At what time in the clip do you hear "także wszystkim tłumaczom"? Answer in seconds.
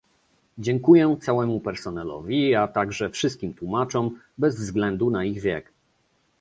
2.67-4.19